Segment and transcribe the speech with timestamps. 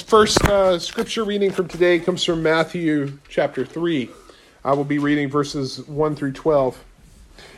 [0.00, 4.08] First uh, scripture reading from today comes from Matthew chapter 3.
[4.64, 6.82] I will be reading verses 1 through 12.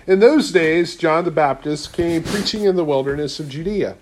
[0.09, 3.97] In those days, John the Baptist came preaching in the wilderness of Judea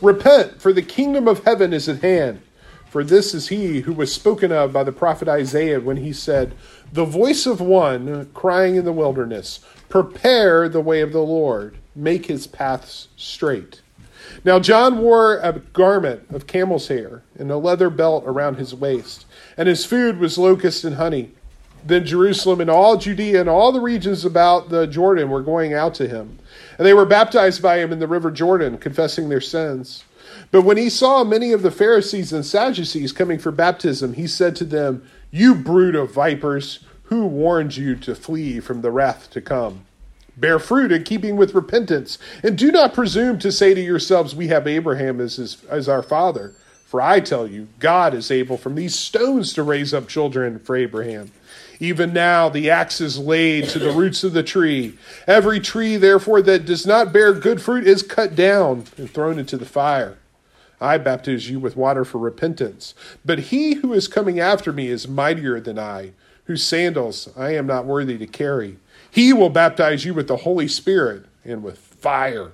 [0.00, 2.42] Repent, for the kingdom of heaven is at hand.
[2.88, 6.54] For this is he who was spoken of by the prophet Isaiah when he said,
[6.92, 12.26] The voice of one crying in the wilderness, Prepare the way of the Lord, make
[12.26, 13.80] his paths straight.
[14.44, 19.26] Now John wore a garment of camel's hair and a leather belt around his waist,
[19.56, 21.32] and his food was locusts and honey.
[21.86, 25.94] Then Jerusalem and all Judea and all the regions about the Jordan were going out
[25.96, 26.38] to him.
[26.78, 30.04] And they were baptized by him in the river Jordan, confessing their sins.
[30.50, 34.56] But when he saw many of the Pharisees and Sadducees coming for baptism, he said
[34.56, 39.40] to them, You brood of vipers, who warned you to flee from the wrath to
[39.40, 39.84] come?
[40.36, 44.48] Bear fruit in keeping with repentance, and do not presume to say to yourselves, We
[44.48, 46.54] have Abraham as, his, as our father.
[46.86, 50.76] For I tell you, God is able from these stones to raise up children for
[50.76, 51.32] Abraham.
[51.80, 54.96] Even now the axe is laid to the roots of the tree.
[55.26, 59.56] Every tree, therefore, that does not bear good fruit is cut down and thrown into
[59.56, 60.18] the fire.
[60.80, 65.08] I baptize you with water for repentance, but he who is coming after me is
[65.08, 66.12] mightier than I,
[66.44, 68.76] whose sandals I am not worthy to carry.
[69.14, 72.50] He will baptize you with the Holy Spirit and with fire.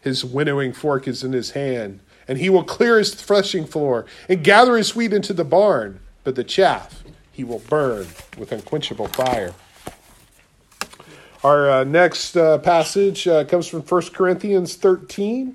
[0.00, 4.42] His winnowing fork is in his hand, and he will clear his threshing floor and
[4.42, 9.54] gather his wheat into the barn, but the chaff he will burn with unquenchable fire.
[11.44, 15.54] Our uh, next uh, passage uh, comes from 1 Corinthians 13,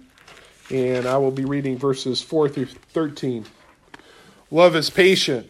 [0.72, 3.46] and I will be reading verses 4 through 13.
[4.50, 5.50] Love is patient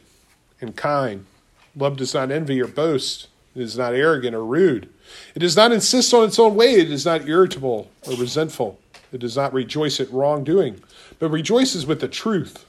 [0.59, 1.27] and kind.
[1.75, 3.27] Love does not envy or boast.
[3.57, 4.87] It is not arrogant or rude.
[5.33, 6.75] It does not insist on its own way.
[6.75, 8.79] It is not irritable or resentful.
[9.11, 10.83] It does not rejoice at wrongdoing,
[11.17, 12.67] but rejoices with the truth.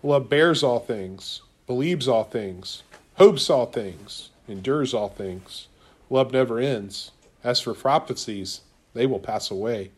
[0.00, 5.66] Love bears all things, believes all things, hopes all things, endures all things.
[6.08, 7.10] Love never ends.
[7.42, 8.60] As for prophecies,
[8.94, 9.90] they will pass away.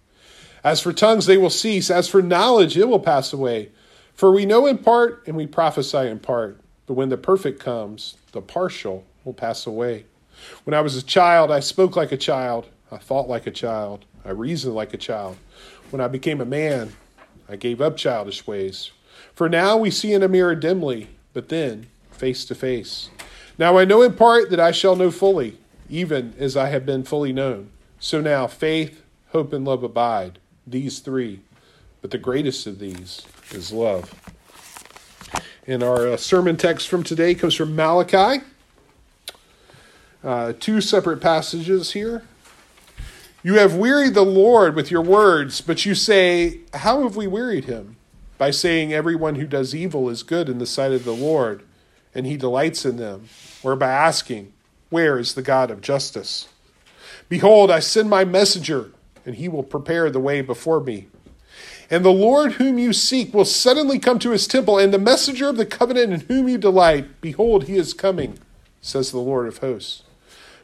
[0.64, 1.90] As for tongues, they will cease.
[1.90, 3.72] As for knowledge, it will pass away.
[4.14, 6.58] For we know in part and we prophesy in part.
[6.86, 10.06] But when the perfect comes, the partial will pass away.
[10.64, 14.04] When I was a child, I spoke like a child, I thought like a child,
[14.24, 15.36] I reasoned like a child.
[15.90, 16.92] When I became a man,
[17.48, 18.90] I gave up childish ways.
[19.34, 23.10] For now we see in a mirror dimly, but then face to face.
[23.58, 25.58] Now I know in part that I shall know fully,
[25.88, 27.70] even as I have been fully known.
[27.98, 31.40] So now faith, hope, and love abide, these three.
[32.00, 34.14] But the greatest of these is love.
[35.66, 38.42] And our uh, sermon text from today comes from Malachi
[40.22, 42.22] uh, two separate passages here.
[43.42, 47.64] You have wearied the Lord with your words, but you say, How have we wearied
[47.64, 47.96] him?
[48.36, 51.62] By saying, Everyone who does evil is good in the sight of the Lord,
[52.14, 53.28] and he delights in them,
[53.62, 54.52] or by asking,
[54.90, 56.48] Where is the God of justice?
[57.30, 58.90] Behold, I send my messenger,
[59.24, 61.06] and he will prepare the way before me.
[61.88, 65.48] And the Lord whom you seek will suddenly come to his temple, and the messenger
[65.48, 68.38] of the covenant in whom you delight, behold, he is coming,
[68.82, 70.02] says the Lord of hosts.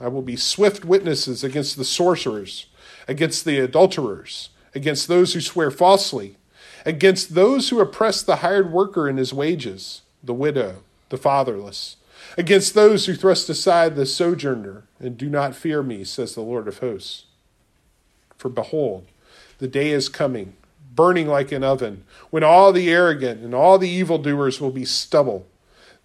[0.00, 2.66] I will be swift witnesses against the sorcerers,
[3.08, 6.36] against the adulterers, against those who swear falsely,
[6.84, 11.96] against those who oppress the hired worker in his wages, the widow, the fatherless,
[12.36, 16.68] against those who thrust aside the sojourner and do not fear me, says the Lord
[16.68, 17.24] of hosts.
[18.36, 19.06] For behold,
[19.58, 20.54] the day is coming,
[20.94, 25.46] burning like an oven, when all the arrogant and all the evildoers will be stubble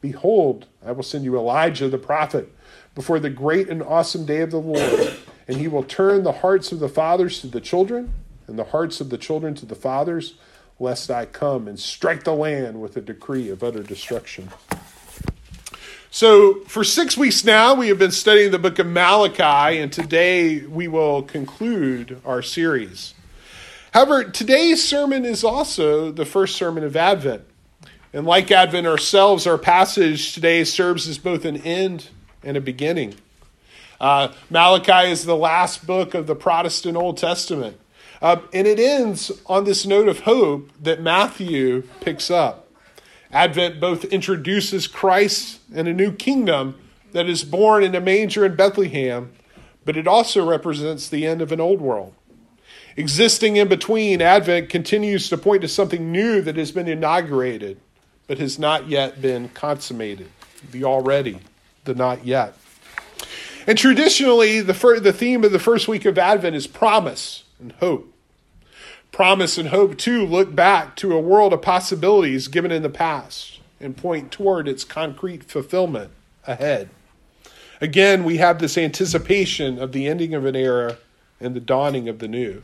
[0.00, 2.54] Behold, I will send you Elijah the prophet
[2.94, 5.16] before the great and awesome day of the Lord,
[5.46, 8.12] and he will turn the hearts of the fathers to the children,
[8.46, 10.34] and the hearts of the children to the fathers,
[10.80, 14.50] lest I come and strike the land with a decree of utter destruction.
[16.10, 20.60] So, for six weeks now, we have been studying the book of Malachi, and today
[20.60, 23.14] we will conclude our series.
[23.92, 27.42] However, today's sermon is also the first sermon of Advent.
[28.12, 32.08] And like Advent ourselves, our passage today serves as both an end
[32.42, 33.14] and a beginning.
[34.00, 37.78] Uh, Malachi is the last book of the Protestant Old Testament.
[38.22, 42.68] Uh, and it ends on this note of hope that Matthew picks up.
[43.30, 46.76] Advent both introduces Christ and a new kingdom
[47.12, 49.32] that is born in a manger in Bethlehem,
[49.84, 52.14] but it also represents the end of an old world.
[52.96, 57.78] Existing in between, Advent continues to point to something new that has been inaugurated,
[58.28, 60.28] but has not yet been consummated.
[60.70, 61.40] The already,
[61.84, 62.54] the not yet.
[63.66, 67.72] And traditionally, the, fir- the theme of the first week of Advent is promise and
[67.72, 68.14] hope.
[69.10, 73.60] Promise and hope, too, look back to a world of possibilities given in the past
[73.80, 76.10] and point toward its concrete fulfillment
[76.46, 76.90] ahead.
[77.80, 80.98] Again, we have this anticipation of the ending of an era
[81.40, 82.62] and the dawning of the new.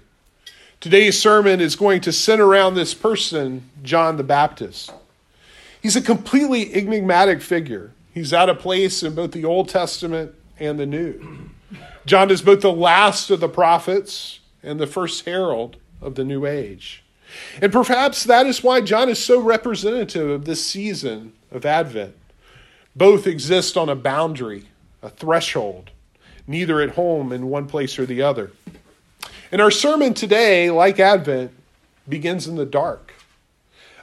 [0.81, 4.93] Today's sermon is going to center around this person, John the Baptist.
[5.85, 7.93] He's a completely enigmatic figure.
[8.15, 11.51] He's out of place in both the Old Testament and the New.
[12.07, 16.47] John is both the last of the prophets and the first herald of the new
[16.47, 17.05] age.
[17.61, 22.17] And perhaps that is why John is so representative of this season of Advent.
[22.97, 24.69] Both exist on a boundary,
[25.03, 25.91] a threshold,
[26.47, 28.53] neither at home in one place or the other.
[29.53, 31.51] And our sermon today, like Advent,
[32.09, 33.13] begins in the dark.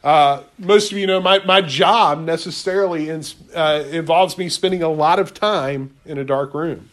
[0.03, 4.89] Uh, most of you know my, my job necessarily in, uh, involves me spending a
[4.89, 6.89] lot of time in a dark room.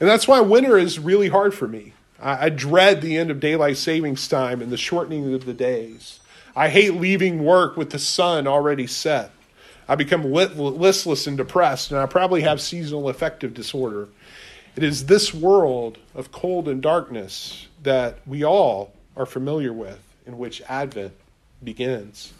[0.00, 1.92] And that's why winter is really hard for me.
[2.20, 6.20] I, I dread the end of daylight savings time and the shortening of the days.
[6.54, 9.30] I hate leaving work with the sun already set.
[9.88, 14.08] I become listless and depressed, and I probably have seasonal affective disorder.
[14.74, 20.38] It is this world of cold and darkness that we all are familiar with, in
[20.38, 21.12] which Advent
[21.62, 22.32] begins.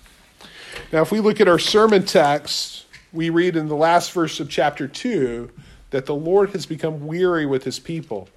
[0.92, 4.48] Now, if we look at our sermon text, we read in the last verse of
[4.48, 5.50] chapter 2
[5.90, 8.28] that the Lord has become weary with his people.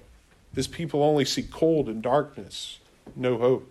[0.54, 2.78] His people only see cold and darkness,
[3.14, 3.70] no hope.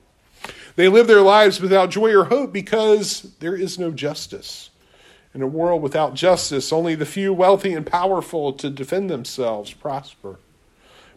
[0.76, 4.70] They live their lives without joy or hope because there is no justice.
[5.34, 10.40] In a world without justice, only the few wealthy and powerful to defend themselves prosper.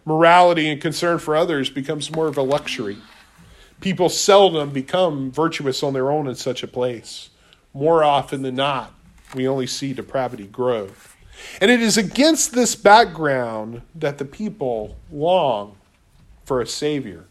[0.04, 2.98] Morality and concern for others becomes more of a luxury.
[3.82, 7.30] People seldom become virtuous on their own in such a place.
[7.74, 8.94] More often than not,
[9.34, 10.88] we only see depravity grow.
[11.60, 15.76] And it is against this background that the people long
[16.44, 17.24] for a Savior,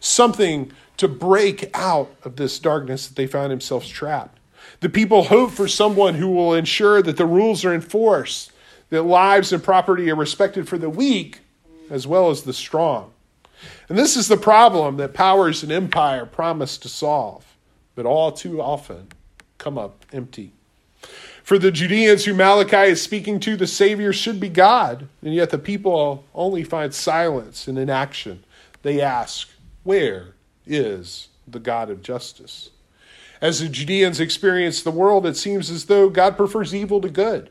[0.00, 4.40] something to break out of this darkness that they found themselves trapped.
[4.80, 8.50] The people hope for someone who will ensure that the rules are enforced,
[8.90, 11.38] that lives and property are respected for the weak
[11.90, 13.12] as well as the strong.
[13.88, 17.44] And this is the problem that powers and empire promise to solve,
[17.94, 19.08] but all too often
[19.58, 20.52] come up empty.
[21.42, 25.50] For the Judeans who Malachi is speaking to, the Savior should be God, and yet
[25.50, 28.44] the people only find silence and inaction.
[28.82, 29.48] They ask,
[29.82, 30.34] Where
[30.66, 32.70] is the God of justice?
[33.40, 37.50] As the Judeans experience the world, it seems as though God prefers evil to good.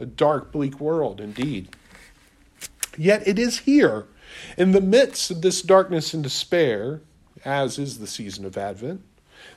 [0.00, 1.68] A dark, bleak world, indeed.
[2.96, 4.06] Yet it is here,
[4.56, 7.00] in the midst of this darkness and despair,
[7.44, 9.02] as is the season of Advent,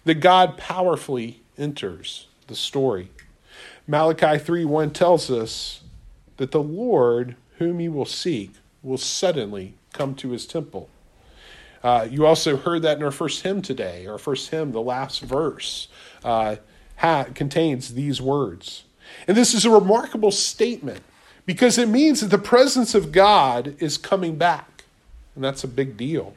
[0.06, 3.10] that God powerfully enters the story.
[3.88, 5.82] Malachi 3 1 tells us
[6.38, 8.52] that the Lord, whom you will seek,
[8.84, 10.90] will suddenly come to his temple.
[11.84, 14.06] Uh, you also heard that in our first hymn today.
[14.06, 15.88] Our first hymn, the last verse,
[16.24, 16.58] uh,
[16.98, 18.84] ha- contains these words.
[19.28, 21.02] And this is a remarkable statement
[21.46, 24.71] because it means that the presence of God is coming back.
[25.36, 26.34] And that's a big deal.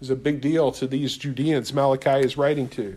[0.00, 2.96] It's a big deal to these Judeans Malachi is writing to.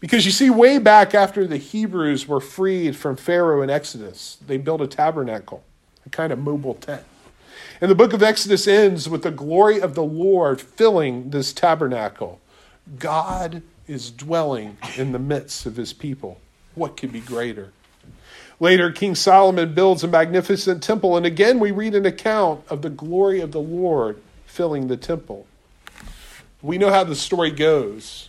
[0.00, 4.56] Because you see, way back after the Hebrews were freed from Pharaoh in Exodus, they
[4.56, 5.62] built a tabernacle,
[6.04, 7.04] a kind of mobile tent.
[7.80, 12.40] And the book of Exodus ends with the glory of the Lord filling this tabernacle.
[12.98, 16.40] God is dwelling in the midst of his people.
[16.74, 17.72] What could be greater?
[18.58, 22.90] Later, King Solomon builds a magnificent temple, and again we read an account of the
[22.90, 24.20] glory of the Lord
[24.52, 25.46] filling the temple.
[26.60, 28.28] We know how the story goes.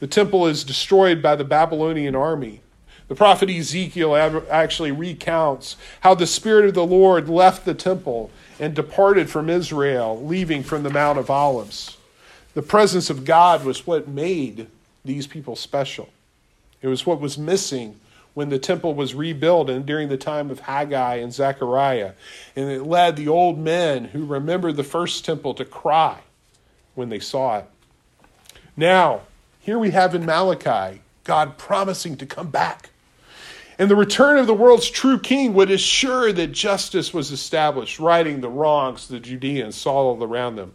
[0.00, 2.60] The temple is destroyed by the Babylonian army.
[3.06, 4.16] The prophet Ezekiel
[4.50, 10.20] actually recounts how the Spirit of the Lord left the temple and departed from Israel,
[10.24, 11.98] leaving from the Mount of Olives.
[12.54, 14.66] The presence of God was what made
[15.04, 16.08] these people special.
[16.82, 18.00] It was what was missing
[18.34, 22.12] when the temple was rebuilt and during the time of Haggai and Zechariah.
[22.54, 26.20] And it led the old men who remembered the first temple to cry
[26.94, 27.66] when they saw it.
[28.76, 29.22] Now,
[29.60, 32.90] here we have in Malachi God promising to come back.
[33.78, 38.40] And the return of the world's true king would assure that justice was established, righting
[38.40, 40.74] the wrongs the Judeans saw all around them.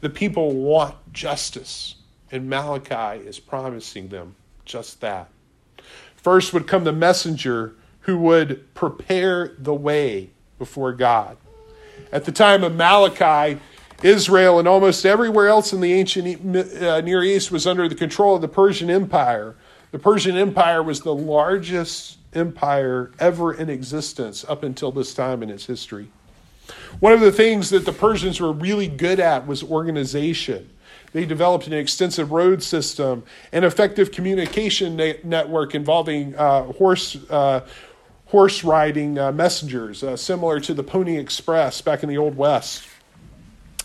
[0.00, 1.96] The people want justice,
[2.30, 5.28] and Malachi is promising them just that.
[6.26, 11.36] First would come the messenger who would prepare the way before God.
[12.10, 13.60] At the time of Malachi,
[14.02, 18.34] Israel and almost everywhere else in the ancient uh, Near East was under the control
[18.34, 19.54] of the Persian Empire.
[19.92, 25.48] The Persian Empire was the largest empire ever in existence up until this time in
[25.48, 26.08] its history.
[26.98, 30.70] One of the things that the Persians were really good at was organization.
[31.12, 37.66] They developed an extensive road system, an effective communication na- network involving uh, horse, uh,
[38.26, 42.86] horse riding uh, messengers, uh, similar to the Pony Express back in the Old West.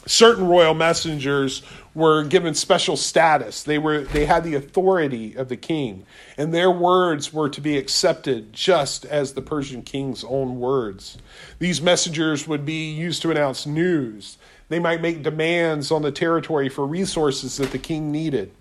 [0.08, 1.62] Certain royal messengers
[1.94, 3.64] were given special status.
[3.64, 6.06] They, were, they had the authority of the king,
[6.38, 11.18] and their words were to be accepted just as the Persian king's own words.
[11.60, 14.38] These messengers would be used to announce news.
[14.72, 18.54] They might make demands on the territory for resources that the king needed,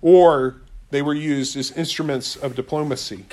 [0.00, 0.56] or
[0.90, 3.26] they were used as instruments of diplomacy.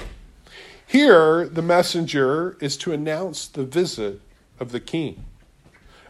[0.86, 4.22] Here, the messenger is to announce the visit
[4.60, 5.26] of the king.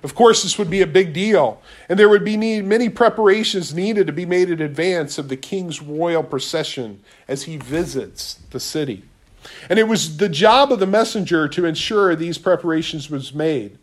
[0.03, 3.73] Of course, this would be a big deal, and there would be need, many preparations
[3.73, 8.59] needed to be made in advance of the king's royal procession as he visits the
[8.59, 9.05] city.
[9.69, 13.77] And it was the job of the messenger to ensure these preparations was made.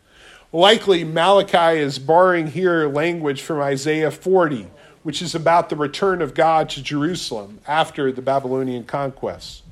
[0.56, 4.68] Likely, Malachi is borrowing here language from Isaiah 40,
[5.02, 9.64] which is about the return of God to Jerusalem after the Babylonian conquest.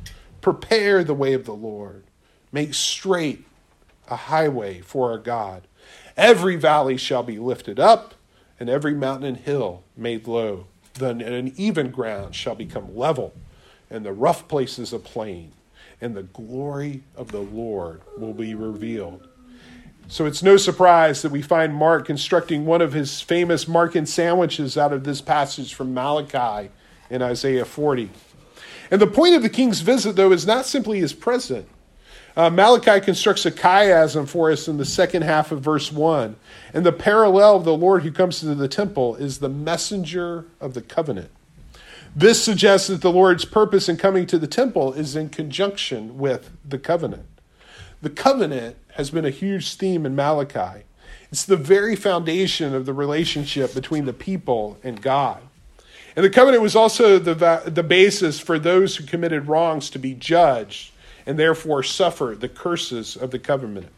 [0.43, 2.05] Prepare the way of the Lord,
[2.53, 3.47] make straight
[4.09, 5.62] a highway for our God.
[6.19, 8.12] Every valley shall be lifted up,
[8.61, 10.67] and every mountain and hill made low.
[10.93, 13.33] Then an even ground shall become level,
[13.88, 15.53] and the rough places a plain,
[16.03, 19.29] and the glory of the Lord will be revealed
[20.06, 24.76] so it's no surprise that we find Mark constructing one of his famous Markan sandwiches
[24.76, 26.70] out of this passage from Malachi
[27.08, 28.11] in Isaiah 40.
[28.90, 31.66] And the point of the king's visit, though, is not simply his present.
[32.37, 36.37] Uh, Malachi constructs a chiasm for us in the second half of verse 1.
[36.75, 40.75] And the parallel of the Lord who comes to the temple is the messenger of
[40.75, 41.30] the covenant.
[42.14, 46.50] This suggests that the Lord's purpose in coming to the temple is in conjunction with
[46.64, 47.26] the covenant.
[48.02, 50.85] The covenant has been a huge theme in Malachi.
[51.31, 55.43] It's the very foundation of the relationship between the people and God.
[56.17, 60.15] And the covenant was also the, the basis for those who committed wrongs to be
[60.15, 60.93] judged
[61.27, 63.89] and therefore suffer the curses of the covenant.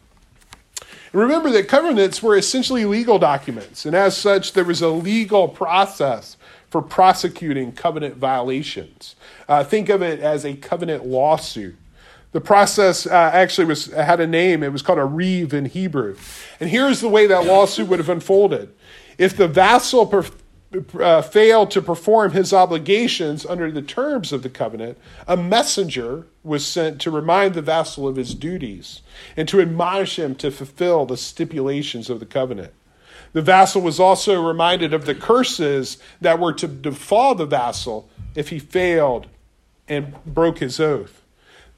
[0.81, 5.47] And remember that covenants were essentially legal documents, and as such, there was a legal
[5.47, 6.37] process
[6.69, 9.15] for prosecuting covenant violations.
[9.47, 11.77] Uh, think of it as a covenant lawsuit.
[12.37, 14.61] The process uh, actually was had a name.
[14.61, 16.15] It was called a reeve in Hebrew.
[16.59, 18.71] And here's the way that lawsuit would have unfolded.
[19.17, 20.23] If the vassal
[20.99, 26.63] uh, failed to perform his obligations under the terms of the covenant, a messenger was
[26.63, 29.01] sent to remind the vassal of his duties
[29.35, 32.71] and to admonish him to fulfill the stipulations of the covenant.
[33.33, 38.49] The vassal was also reminded of the curses that were to befall the vassal if
[38.49, 39.25] he failed
[39.87, 41.23] and broke his oath.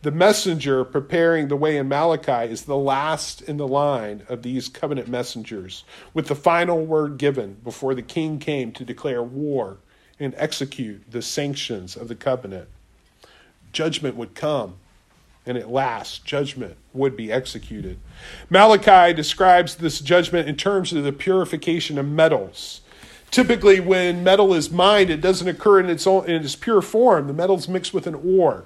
[0.02, 4.70] The messenger preparing the way in Malachi is the last in the line of these
[4.70, 9.80] covenant messengers, with the final word given before the king came to declare war
[10.18, 12.70] and execute the sanctions of the covenant.
[13.74, 14.76] Judgment would come,
[15.46, 18.00] and at last, judgment would be executed.
[18.50, 22.80] Malachi describes this judgment in terms of the purification of metals.
[23.32, 27.28] Typically, when metal is mined, it doesn't occur in its, own, in its pure form.
[27.28, 28.64] The metal's mixed with an ore.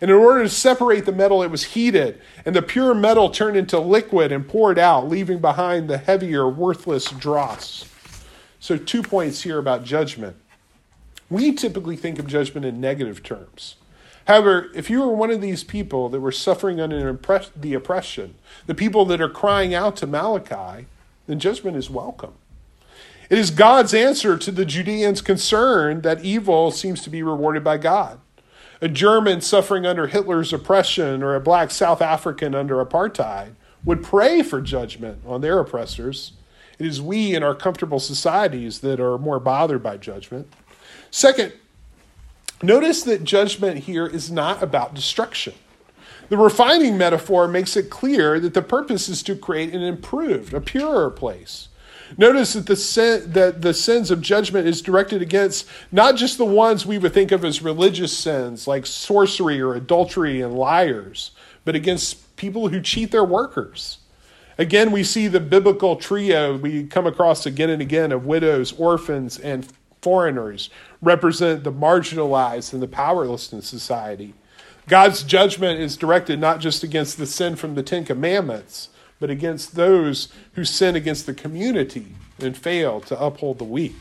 [0.00, 3.56] And in order to separate the metal, it was heated, and the pure metal turned
[3.56, 7.84] into liquid and poured out, leaving behind the heavier, worthless dross.
[8.58, 10.36] So, two points here about judgment.
[11.30, 13.76] We typically think of judgment in negative terms.
[14.26, 17.18] However, if you were one of these people that were suffering under
[17.56, 18.34] the oppression,
[18.66, 20.86] the people that are crying out to Malachi,
[21.26, 22.34] then judgment is welcome.
[23.30, 27.78] It is God's answer to the Judeans' concern that evil seems to be rewarded by
[27.78, 28.20] God
[28.82, 33.52] a German suffering under Hitler's oppression or a black South African under apartheid
[33.84, 36.32] would pray for judgment on their oppressors.
[36.80, 40.52] It is we in our comfortable societies that are more bothered by judgment.
[41.12, 41.52] Second,
[42.60, 45.54] notice that judgment here is not about destruction.
[46.28, 50.60] The refining metaphor makes it clear that the purpose is to create an improved, a
[50.60, 51.68] purer place.
[52.16, 56.44] Notice that the, sin, that the sins of judgment is directed against not just the
[56.44, 61.30] ones we would think of as religious sins, like sorcery or adultery and liars,
[61.64, 63.98] but against people who cheat their workers.
[64.58, 69.38] Again, we see the biblical trio we come across again and again of widows, orphans,
[69.38, 69.66] and
[70.02, 70.68] foreigners
[71.00, 74.34] represent the marginalized and the powerless in society.
[74.88, 78.88] God's judgment is directed not just against the sin from the Ten Commandments,
[79.22, 82.06] but against those who sin against the community
[82.40, 83.94] and fail to uphold the weak.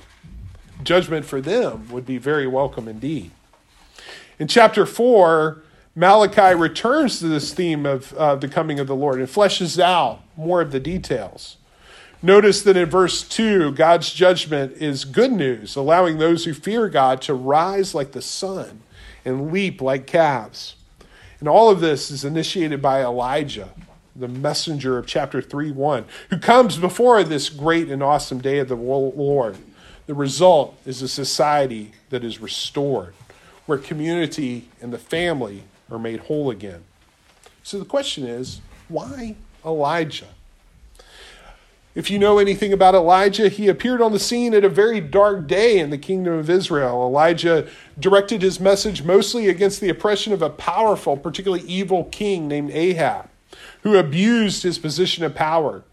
[0.82, 3.30] Judgment for them would be very welcome indeed.
[4.40, 5.62] In chapter 4,
[5.94, 10.22] Malachi returns to this theme of uh, the coming of the Lord and fleshes out
[10.36, 11.58] more of the details.
[12.24, 17.22] Notice that in verse 2, God's judgment is good news, allowing those who fear God
[17.22, 18.82] to rise like the sun
[19.24, 20.78] and leap like calves.
[21.40, 23.70] And all of this is initiated by Elijah,
[24.16, 28.68] the messenger of chapter 3 1, who comes before this great and awesome day of
[28.68, 29.58] the Lord.
[30.08, 33.14] The result is a society that is restored,
[33.66, 36.84] where community and the family are made whole again.
[37.64, 40.28] So the question is why Elijah?
[41.94, 45.46] If you know anything about Elijah, he appeared on the scene at a very dark
[45.46, 47.04] day in the kingdom of Israel.
[47.04, 47.68] Elijah
[48.00, 53.31] directed his message mostly against the oppression of a powerful, particularly evil king named Ahab
[53.84, 55.84] who abused his position of power.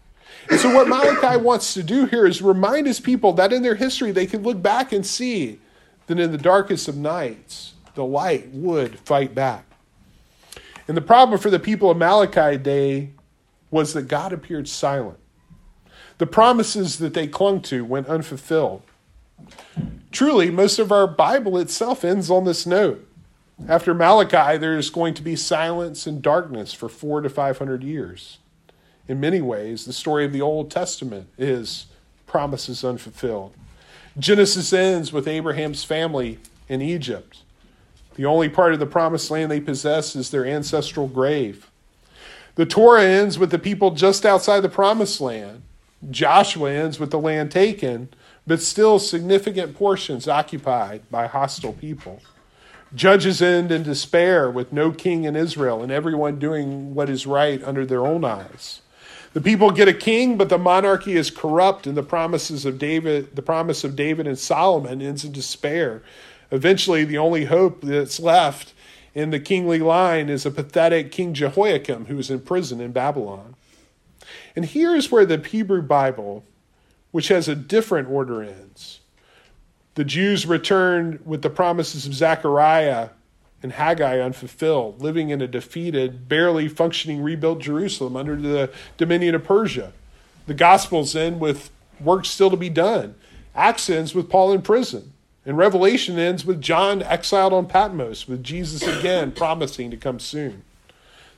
[0.49, 3.75] And so, what Malachi wants to do here is remind his people that in their
[3.75, 5.59] history they can look back and see
[6.07, 9.65] that in the darkest of nights, the light would fight back.
[10.87, 13.11] And the problem for the people of Malachi day
[13.69, 15.19] was that God appeared silent.
[16.17, 18.81] The promises that they clung to went unfulfilled.
[20.11, 23.07] Truly, most of our Bible itself ends on this note.
[23.67, 28.39] After Malachi, there's going to be silence and darkness for four to five hundred years.
[29.07, 31.87] In many ways, the story of the Old Testament is
[32.25, 33.53] promises unfulfilled.
[34.17, 37.43] Genesis ends with Abraham's family in Egypt.
[38.15, 41.69] The only part of the promised land they possess is their ancestral grave.
[42.55, 45.61] The Torah ends with the people just outside the promised land.
[46.09, 48.09] Joshua ends with the land taken,
[48.45, 52.21] but still significant portions occupied by hostile people.
[52.95, 57.63] Judges end in despair with no king in Israel and everyone doing what is right
[57.63, 58.81] under their own eyes.
[59.33, 63.35] The people get a king, but the monarchy is corrupt, and the promises of David,
[63.35, 66.01] the promise of David and Solomon ends in despair.
[66.49, 68.73] Eventually, the only hope that's left
[69.13, 73.55] in the kingly line is a pathetic King Jehoiakim who is in prison in Babylon.
[74.55, 76.43] And here's where the Hebrew Bible,
[77.11, 78.99] which has a different order, ends.
[79.99, 83.09] The Jews returned with the promises of Zechariah
[83.61, 89.43] and Haggai unfulfilled, living in a defeated, barely functioning rebuilt Jerusalem under the dominion of
[89.43, 89.91] Persia.
[90.47, 93.15] The Gospels end with work still to be done.
[93.53, 95.11] Acts ends with Paul in prison.
[95.45, 100.63] And Revelation ends with John exiled on Patmos, with Jesus again promising to come soon.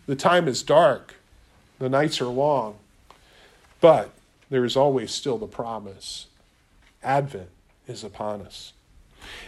[0.05, 1.15] The time is dark,
[1.79, 2.75] the nights are long,
[3.79, 4.11] but
[4.51, 6.27] there is always still the promise
[7.01, 7.49] Advent
[7.91, 8.73] is upon us.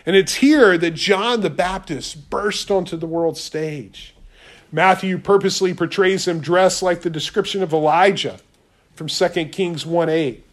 [0.06, 4.14] And it's here that John the Baptist burst onto the world stage.
[4.72, 8.40] Matthew purposely portrays him dressed like the description of Elijah
[8.96, 10.44] from 2 Kings 1 8.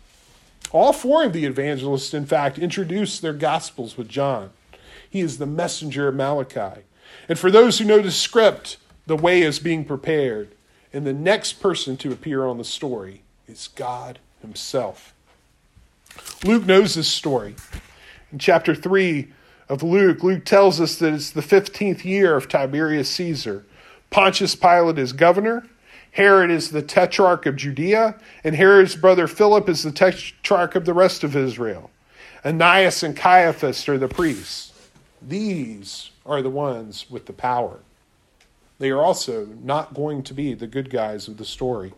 [0.73, 4.51] All four of the evangelists, in fact, introduce their gospels with John.
[5.09, 6.83] He is the messenger of Malachi.
[7.29, 8.77] And for those who know the script,
[9.07, 10.51] the way is being prepared.
[10.93, 15.15] And the next person to appear on the story is God Himself.
[16.45, 17.55] Luke knows this story.
[18.33, 19.33] In chapter 3
[19.69, 23.65] of Luke, Luke tells us that it's the 15th year of Tiberius Caesar.
[24.11, 25.67] Pontius Pilate is governor.
[26.13, 30.95] Herod is the tetrarch of Judea, and Herod's brother Philip is the tetrarch of the
[30.95, 31.91] rest of Israel.
[32.45, 34.73] Ananias and Caiaphas are the priests.
[35.23, 37.81] These are the ones with the power.
[38.79, 41.93] They are also not going to be the good guys of the story.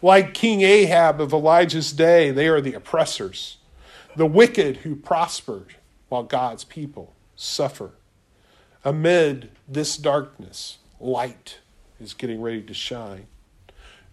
[0.00, 3.58] Like King Ahab of Elijah's day, they are the oppressors,
[4.16, 5.76] the wicked who prospered
[6.08, 7.92] while God's people suffer.
[8.84, 11.58] Amid this darkness, light
[12.00, 13.26] is getting ready to shine.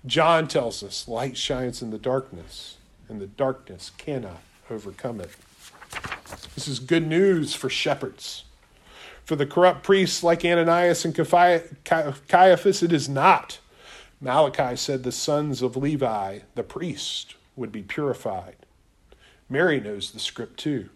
[0.06, 5.32] John tells us light shines in the darkness, and the darkness cannot overcome it.
[6.56, 8.46] This is good news for shepherds.
[9.26, 13.60] For the corrupt priests like Ananias and Caiaphas, it is not.
[14.20, 18.56] Malachi said the sons of Levi, the priest, would be purified.
[19.52, 20.90] Mary knows the script too.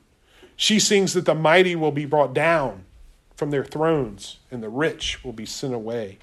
[0.55, 2.85] She sings that the mighty will be brought down
[3.35, 6.19] from their thrones and the rich will be sent away.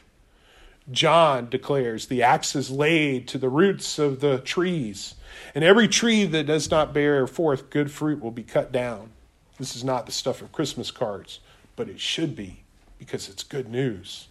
[0.90, 5.14] John declares the axe is laid to the roots of the trees,
[5.54, 9.10] and every tree that does not bear forth good fruit will be cut down.
[9.58, 11.38] This is not the stuff of Christmas cards,
[11.76, 12.64] but it should be
[12.98, 14.26] because it's good news.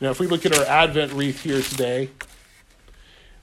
[0.00, 2.08] Now, if we look at our Advent wreath here today,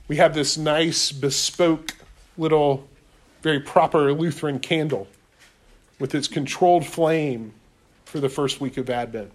[0.07, 1.95] we have this nice, bespoke,
[2.35, 2.88] little,
[3.41, 5.07] very proper Lutheran candle
[5.99, 7.53] with its controlled flame
[8.05, 9.31] for the first week of Advent.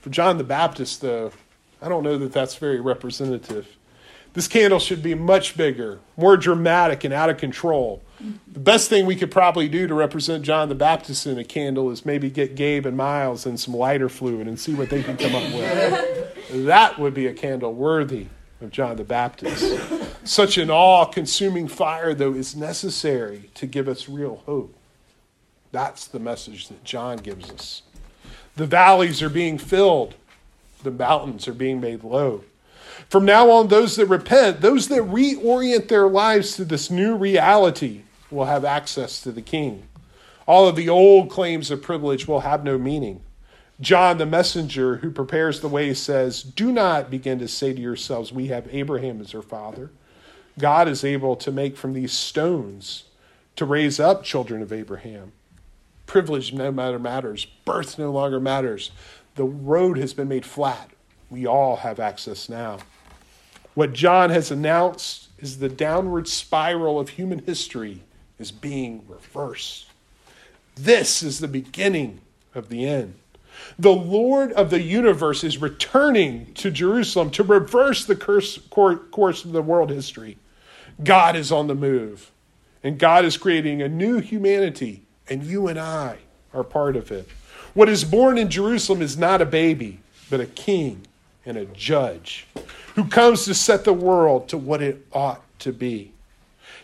[0.00, 1.32] For John the Baptist, though,
[1.80, 3.76] I don't know that that's very representative.
[4.34, 8.02] This candle should be much bigger, more dramatic, and out of control.
[8.50, 11.90] The best thing we could probably do to represent John the Baptist in a candle
[11.90, 15.18] is maybe get Gabe and Miles and some lighter fluid and see what they can
[15.18, 16.50] come up with.
[16.66, 18.28] that would be a candle worthy
[18.62, 19.80] of John the Baptist.
[20.24, 24.74] Such an awe consuming fire, though, is necessary to give us real hope.
[25.72, 27.82] That's the message that John gives us.
[28.56, 30.14] The valleys are being filled,
[30.82, 32.44] the mountains are being made low.
[33.08, 38.02] From now on, those that repent, those that reorient their lives to this new reality,
[38.30, 39.84] will have access to the king.
[40.46, 43.22] All of the old claims of privilege will have no meaning.
[43.82, 48.32] John, the messenger who prepares the way, says, Do not begin to say to yourselves,
[48.32, 49.90] We have Abraham as our father.
[50.56, 53.04] God is able to make from these stones
[53.56, 55.32] to raise up children of Abraham.
[56.06, 58.92] Privilege no matter matters, birth no longer matters.
[59.34, 60.90] The road has been made flat.
[61.28, 62.78] We all have access now.
[63.74, 68.02] What John has announced is the downward spiral of human history
[68.38, 69.86] is being reversed.
[70.76, 72.20] This is the beginning
[72.54, 73.14] of the end.
[73.78, 79.52] The Lord of the universe is returning to Jerusalem to reverse the curse, course of
[79.52, 80.38] the world history.
[81.02, 82.30] God is on the move,
[82.82, 86.18] and God is creating a new humanity, and you and I
[86.52, 87.28] are part of it.
[87.74, 91.06] What is born in Jerusalem is not a baby, but a king
[91.46, 92.46] and a judge
[92.94, 96.11] who comes to set the world to what it ought to be.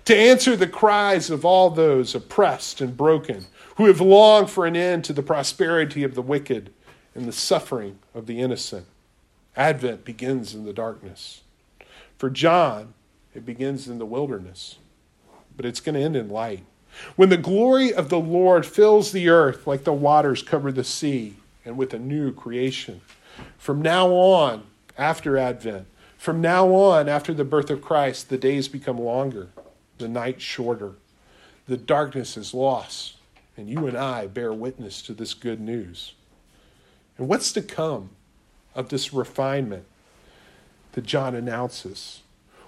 [0.09, 3.45] To answer the cries of all those oppressed and broken,
[3.77, 6.73] who have longed for an end to the prosperity of the wicked
[7.15, 8.87] and the suffering of the innocent.
[9.55, 11.43] Advent begins in the darkness.
[12.17, 12.95] For John,
[13.35, 14.79] it begins in the wilderness,
[15.55, 16.65] but it's going to end in light.
[17.17, 21.37] When the glory of the Lord fills the earth like the waters cover the sea,
[21.67, 23.03] and with a new creation.
[23.59, 24.63] From now on,
[24.97, 29.49] after Advent, from now on, after the birth of Christ, the days become longer,
[29.99, 30.93] the night shorter,
[31.67, 33.17] the darkness is lost,
[33.57, 36.15] and you and I bear witness to this good news.
[37.19, 38.11] And what's to come
[38.75, 39.85] of this refinement
[40.93, 42.23] that John announces?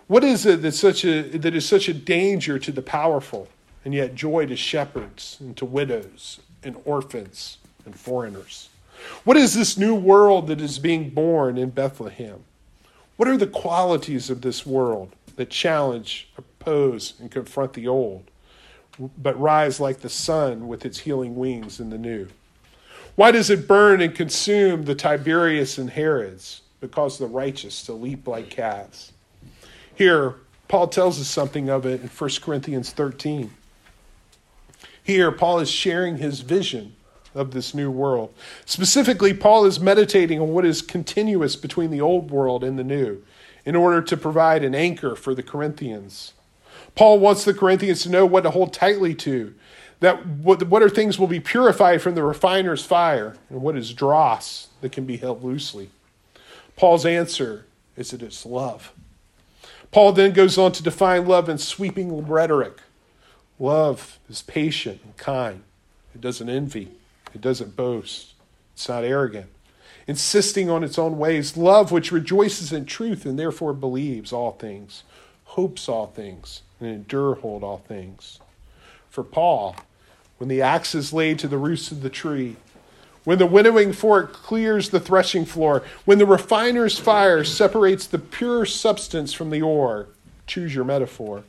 [0.06, 3.48] What is it that's such a, that is such a danger to the powerful,
[3.84, 8.68] and yet joy to shepherds and to widows and orphans and foreigners?
[9.24, 12.44] What is this new world that is being born in Bethlehem?
[13.16, 16.28] What are the qualities of this world that challenge,
[16.60, 18.30] oppose, and confront the old,
[19.16, 22.28] but rise like the sun with its healing wings in the new?
[23.16, 26.62] Why does it burn and consume the Tiberius and Herods?
[26.80, 29.12] Because the righteous to leap like calves.
[29.94, 30.36] Here,
[30.68, 33.50] Paul tells us something of it in 1 Corinthians 13.
[35.02, 36.94] Here, Paul is sharing his vision
[37.34, 38.32] of this new world.
[38.64, 43.22] Specifically, Paul is meditating on what is continuous between the old world and the new
[43.64, 46.32] in order to provide an anchor for the Corinthians.
[46.94, 49.54] Paul wants the Corinthians to know what to hold tightly to,
[50.00, 53.92] that what, what are things will be purified from the refiner's fire, and what is
[53.92, 55.90] dross that can be held loosely.
[56.76, 58.92] Paul's answer is that it's love.
[59.90, 62.78] Paul then goes on to define love in sweeping rhetoric.
[63.58, 65.62] Love is patient and kind.
[66.14, 66.88] It doesn't envy.
[67.34, 68.34] It doesn't boast.
[68.74, 69.50] It's not arrogant.
[70.06, 71.56] Insisting on its own ways.
[71.56, 75.02] Love which rejoices in truth and therefore believes all things,
[75.44, 78.40] hopes all things, and endure hold all things.
[79.08, 79.76] For Paul,
[80.38, 82.56] when the axe is laid to the roots of the tree,
[83.24, 88.64] when the winnowing fork clears the threshing floor, when the refiner's fire separates the pure
[88.64, 90.08] substance from the ore,
[90.46, 91.44] choose your metaphor.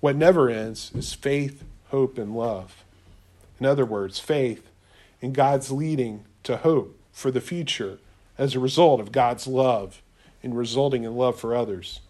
[0.00, 2.84] What never ends is faith, hope, and love.
[3.58, 4.68] In other words, faith
[5.20, 7.98] in God's leading to hope for the future
[8.36, 10.02] as a result of God's love
[10.42, 12.00] and resulting in love for others.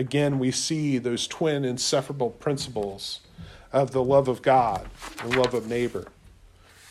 [0.00, 3.20] Again, we see those twin inseparable principles
[3.70, 4.88] of the love of God
[5.22, 6.06] and love of neighbor.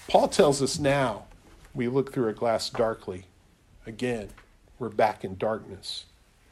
[0.08, 1.24] Paul tells us now
[1.74, 3.26] we look through a glass darkly.
[3.88, 4.30] Again,
[4.78, 6.06] we're back in darkness,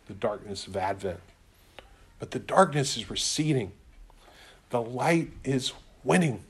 [0.08, 1.20] the darkness of Advent.
[2.18, 3.74] But the darkness is receding,
[4.72, 6.44] the light is winning.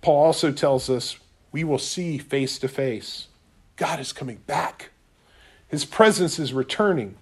[0.00, 1.20] Paul also tells us
[1.52, 3.28] we will see face to face.
[3.76, 4.90] God is coming back.
[5.68, 7.14] His presence is returning.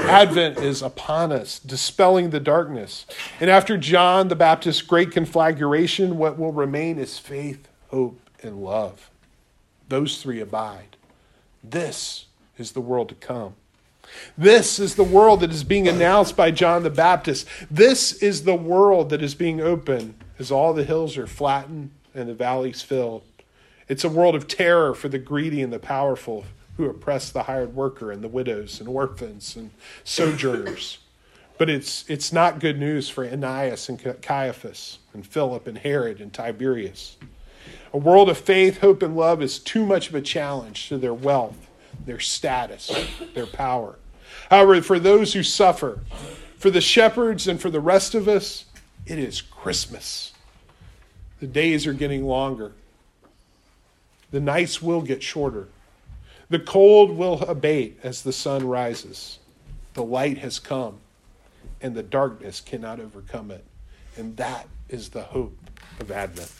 [0.00, 3.06] Advent is upon us, dispelling the darkness.
[3.40, 9.10] And after John the Baptist's great conflagration, what will remain is faith, hope, and love.
[9.88, 10.96] Those three abide.
[11.62, 13.54] This is the world to come.
[14.36, 17.46] This is the world that is being announced by John the Baptist.
[17.70, 22.28] This is the world that is being opened as all the hills are flattened and
[22.28, 23.22] the valleys filled.
[23.88, 26.44] It's a world of terror for the greedy and the powerful
[26.78, 29.70] who oppress the hired worker and the widows and orphans and
[30.04, 30.98] sojourners.
[31.58, 36.32] But it's, it's not good news for Ananias and Caiaphas and Philip and Herod and
[36.32, 37.16] Tiberius.
[37.92, 41.12] A world of faith, hope, and love is too much of a challenge to their
[41.12, 41.68] wealth,
[42.06, 42.92] their status,
[43.34, 43.98] their power.
[44.48, 45.98] However, for those who suffer,
[46.58, 48.66] for the shepherds and for the rest of us,
[49.04, 50.32] it is Christmas.
[51.40, 52.70] The days are getting longer.
[54.30, 55.66] The nights will get shorter.
[56.50, 59.38] The cold will abate as the sun rises.
[59.94, 60.98] The light has come,
[61.82, 63.64] and the darkness cannot overcome it.
[64.16, 65.58] And that is the hope
[66.00, 66.50] of Advent.